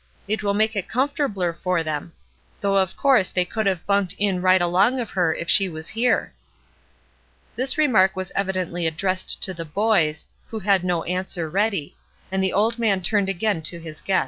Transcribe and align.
It 0.27 0.41
will 0.41 0.55
make 0.55 0.75
it 0.75 0.87
comfortabler 0.87 1.53
for 1.55 1.83
them; 1.83 2.13
though 2.59 2.75
of 2.75 2.97
course 2.97 3.29
they 3.29 3.45
could 3.45 3.67
have 3.67 3.85
bunked 3.85 4.15
in 4.17 4.41
right 4.41 4.59
along 4.59 4.99
of 4.99 5.11
her 5.11 5.31
if 5.35 5.47
she 5.47 5.69
was 5.69 5.89
here." 5.89 6.33
This 7.55 7.77
remark 7.77 8.15
was 8.15 8.31
evidently 8.33 8.87
addressed 8.87 9.43
to 9.43 9.53
the 9.53 9.63
"boys," 9.63 10.25
who 10.47 10.57
had 10.57 10.83
no 10.83 11.03
answer 11.03 11.47
ready; 11.47 11.95
and 12.31 12.43
the 12.43 12.51
old 12.51 12.79
man 12.79 13.03
turned 13.03 13.29
again 13.29 13.61
to 13.61 13.79
his 13.79 14.01
guests. 14.01 14.19